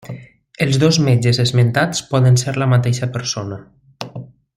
[0.63, 3.61] Els dos metges esmentats poden ser la mateixa persona.